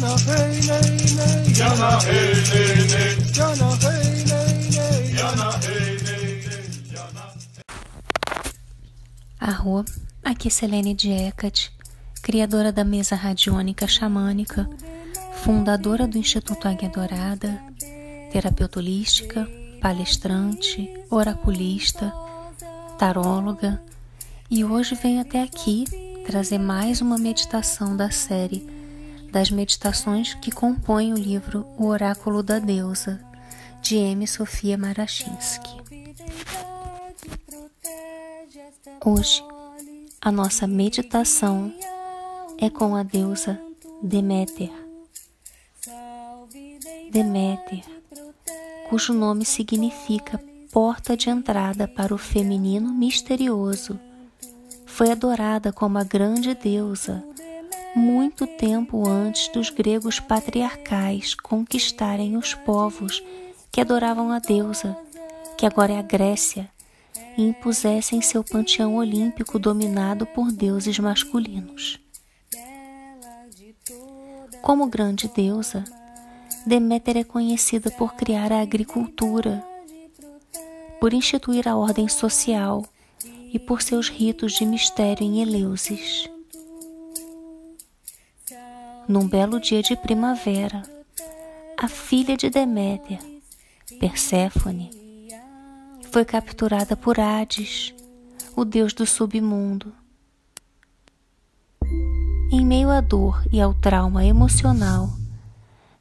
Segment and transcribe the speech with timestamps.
[0.00, 0.16] Jana
[2.02, 3.50] hey
[9.38, 9.84] Arro,
[10.24, 11.70] aqui é Selene Diecat,
[12.22, 14.66] criadora da mesa radiônica xamânica,
[15.34, 17.62] fundadora do Instituto Águia Dourada,
[18.32, 19.46] terapeuta holística,
[19.82, 22.10] palestrante, oraculista,
[22.98, 23.82] taróloga,
[24.50, 25.84] e hoje venho até aqui
[26.26, 28.79] trazer mais uma meditação da série
[29.30, 33.20] das meditações que compõem o livro O Oráculo da Deusa,
[33.80, 34.26] de M.
[34.26, 35.80] Sofia Marachinsky.
[39.04, 39.42] Hoje,
[40.20, 41.72] a nossa meditação
[42.58, 43.58] é com a deusa
[44.02, 44.70] Deméter.
[47.10, 47.84] Deméter,
[48.88, 50.38] cujo nome significa
[50.70, 53.98] porta de entrada para o feminino misterioso,
[54.86, 57.24] foi adorada como a grande deusa
[57.94, 63.22] muito tempo antes dos gregos patriarcais conquistarem os povos
[63.70, 64.96] que adoravam a deusa,
[65.56, 66.68] que agora é a Grécia,
[67.36, 71.98] e impusessem seu panteão olímpico dominado por deuses masculinos.
[74.62, 75.84] Como grande deusa,
[76.66, 79.64] Deméter é conhecida por criar a agricultura,
[81.00, 82.84] por instituir a ordem social
[83.52, 86.28] e por seus ritos de mistério em Eleusis.
[89.10, 90.84] Num belo dia de primavera,
[91.76, 93.18] a filha de Deméter,
[93.98, 94.88] Perséfone,
[96.12, 97.92] foi capturada por Hades,
[98.54, 99.92] o deus do submundo.
[102.52, 105.10] Em meio à dor e ao trauma emocional,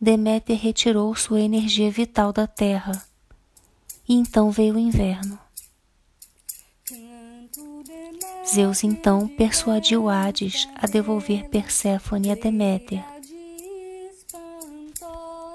[0.00, 3.04] Deméter retirou sua energia vital da terra,
[4.08, 5.38] e então veio o inverno.
[8.46, 13.02] Zeus então persuadiu Hades a devolver Perséfone a Deméter.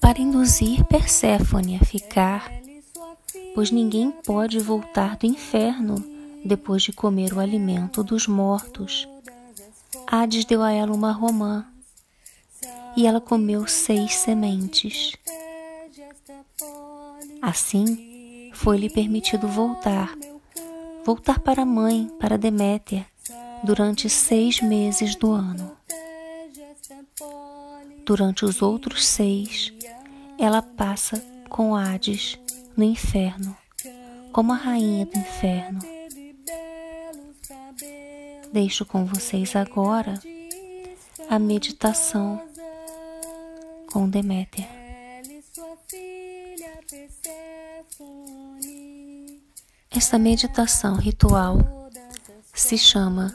[0.00, 2.50] Para induzir Perséfone a ficar,
[3.54, 5.96] pois ninguém pode voltar do inferno
[6.44, 9.06] depois de comer o alimento dos mortos.
[10.06, 11.66] Hades deu a ela uma romã
[12.96, 15.12] e ela comeu seis sementes.
[17.42, 20.14] Assim, foi-lhe permitido voltar
[21.04, 23.06] voltar para a mãe, para Deméter,
[23.62, 25.76] durante seis meses do ano.
[28.04, 29.72] Durante os outros seis,
[30.38, 32.38] ela passa com Hades
[32.76, 33.56] no inferno,
[34.32, 35.80] como a rainha do inferno.
[38.52, 40.14] Deixo com vocês agora
[41.28, 42.42] a meditação
[43.92, 44.79] com Deméter.
[50.00, 51.58] Esta meditação ritual
[52.54, 53.34] se chama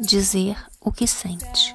[0.00, 1.72] Dizer o que sente.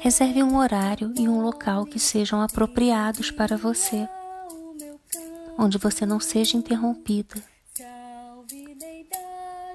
[0.00, 4.08] Reserve um horário e um local que sejam apropriados para você,
[5.56, 7.36] onde você não seja interrompida.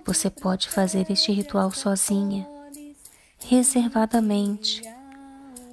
[0.06, 2.46] Você pode fazer este ritual sozinha,
[3.40, 4.82] reservadamente,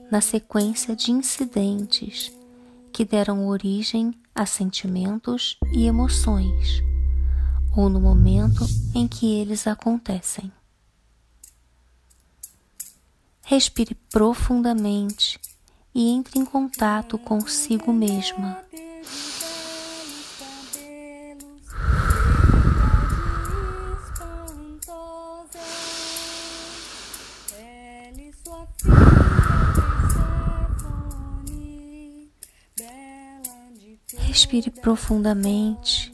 [0.08, 2.30] na sequência de incidentes
[2.92, 6.80] que deram origem a sentimentos e emoções,
[7.76, 10.52] ou no momento em que eles acontecem.
[13.42, 15.40] Respire profundamente
[15.92, 18.62] e entre em contato consigo mesma.
[34.48, 36.10] Respire profundamente.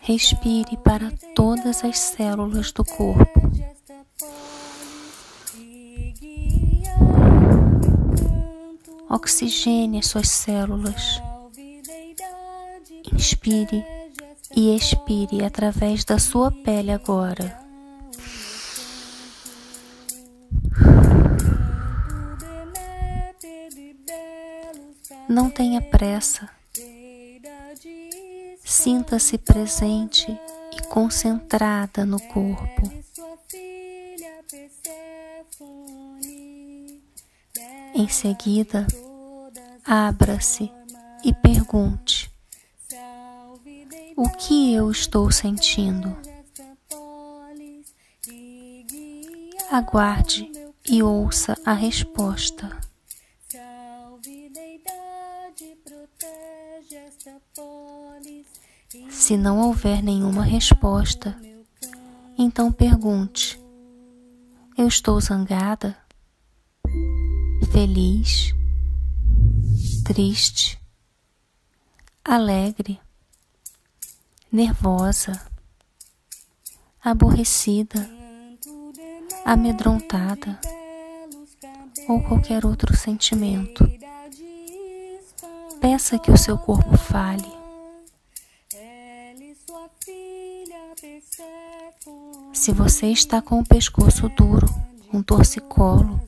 [0.00, 3.40] Respire para todas as células do corpo.
[9.08, 11.22] Oxigene as suas células.
[13.12, 13.84] Inspire
[14.56, 17.67] e expire através da sua pele agora.
[25.38, 26.50] Não tenha pressa.
[28.64, 30.26] Sinta-se presente
[30.76, 32.82] e concentrada no corpo.
[37.94, 38.84] Em seguida,
[39.86, 40.72] abra-se
[41.24, 42.28] e pergunte:
[44.16, 46.18] O que eu estou sentindo?
[49.70, 50.50] Aguarde
[50.84, 52.87] e ouça a resposta.
[59.28, 61.38] Se não houver nenhuma resposta,
[62.38, 63.60] então pergunte:
[64.74, 65.94] Eu estou zangada?
[67.70, 68.54] feliz,
[70.02, 70.80] triste,
[72.24, 72.98] alegre,
[74.50, 75.38] nervosa,
[77.04, 78.08] aborrecida,
[79.44, 80.58] amedrontada?
[82.08, 83.84] Ou qualquer outro sentimento.
[85.82, 87.57] Peça que o seu corpo fale.
[92.68, 94.66] Se você está com o pescoço duro,
[95.10, 96.20] um torcicolo,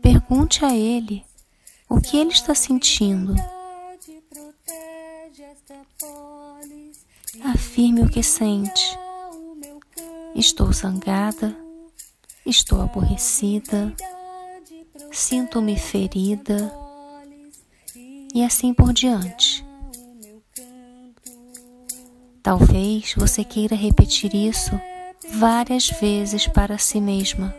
[0.00, 1.22] pergunte a ele
[1.90, 3.34] o que ele está sentindo.
[7.44, 8.98] Afirme o que sente.
[10.34, 11.54] Estou zangada,
[12.46, 13.92] estou aborrecida,
[15.12, 16.74] sinto-me ferida
[18.34, 19.62] e assim por diante.
[22.42, 24.80] Talvez você queira repetir isso
[25.30, 27.54] várias vezes para si mesma.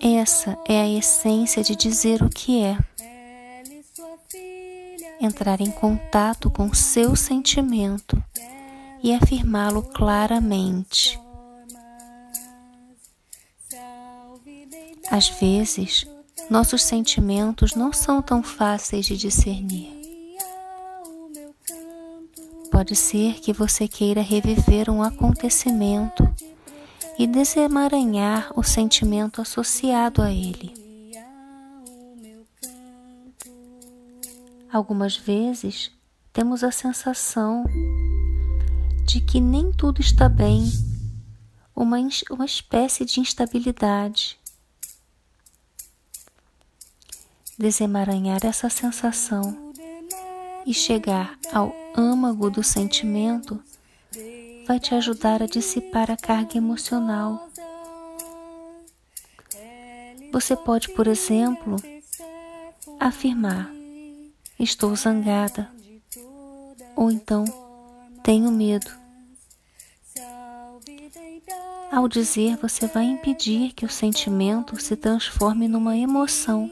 [0.00, 2.78] Essa é a essência de dizer o que é.
[5.20, 8.22] Entrar em contato com seu sentimento
[9.02, 11.18] e afirmá-lo claramente.
[15.10, 16.06] Às vezes,
[16.50, 19.95] nossos sentimentos não são tão fáceis de discernir.
[22.76, 26.22] Pode ser que você queira reviver um acontecimento
[27.18, 30.74] e desemaranhar o sentimento associado a ele.
[34.70, 35.90] Algumas vezes
[36.34, 37.64] temos a sensação
[39.06, 40.70] de que nem tudo está bem,
[41.74, 41.96] uma,
[42.28, 44.38] uma espécie de instabilidade.
[47.58, 49.65] Desemaranhar essa sensação
[50.66, 53.62] e chegar ao âmago do sentimento
[54.66, 57.48] vai te ajudar a dissipar a carga emocional.
[60.32, 61.76] Você pode, por exemplo,
[62.98, 63.70] afirmar:
[64.58, 65.70] Estou zangada,
[66.96, 67.44] ou então
[68.24, 68.90] tenho medo.
[71.92, 76.70] Ao dizer, você vai impedir que o sentimento se transforme numa emoção.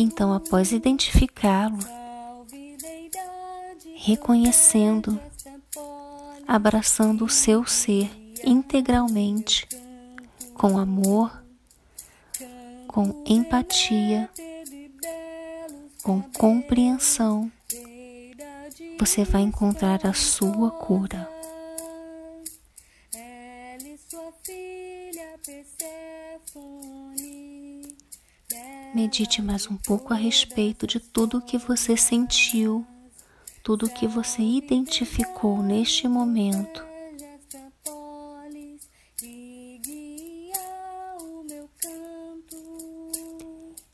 [0.00, 1.76] Então, após identificá-lo,
[3.96, 5.20] reconhecendo,
[6.46, 8.08] abraçando o seu ser
[8.44, 9.66] integralmente,
[10.54, 11.42] com amor,
[12.86, 14.30] com empatia,
[16.04, 17.50] com compreensão,
[19.00, 21.28] você vai encontrar a sua cura.
[28.94, 32.86] Medite mais um pouco a respeito de tudo o que você sentiu,
[33.62, 36.82] tudo o que você identificou neste momento.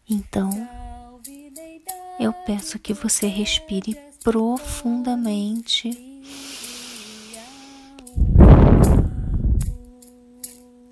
[0.09, 0.51] Então,
[2.21, 5.91] eu peço que você respire profundamente.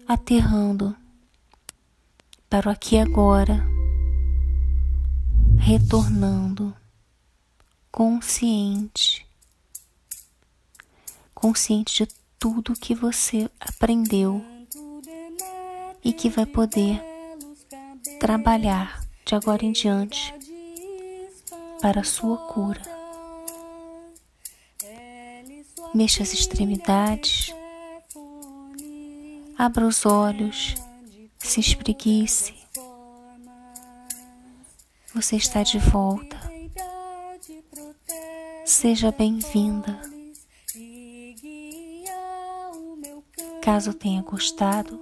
[0.08, 0.96] Aterrando
[2.52, 3.66] para o aqui e agora,
[5.58, 6.76] retornando.
[7.90, 9.26] Consciente,
[11.34, 14.44] consciente de tudo que você aprendeu
[16.04, 17.02] e que vai poder
[18.20, 20.34] trabalhar de agora em diante
[21.80, 22.82] para a sua cura.
[25.94, 27.54] Mexa as extremidades,
[29.58, 30.74] abra os olhos,
[31.42, 32.54] se espreguice.
[35.14, 36.40] Você está de volta.
[38.64, 40.00] Seja bem-vinda.
[43.60, 45.00] Caso tenha gostado,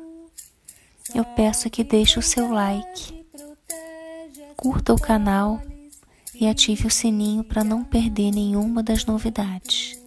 [1.14, 3.25] eu peço que deixe o seu like,
[4.56, 5.62] curta o canal
[6.35, 9.99] e ative o sininho para não perder nenhuma das novidades.